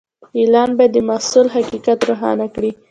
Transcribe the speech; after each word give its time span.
اعلان 0.39 0.69
باید 0.77 0.91
د 0.95 0.99
محصول 1.09 1.47
حقیقت 1.55 1.99
روښانه 2.09 2.47
کړي. 2.55 2.71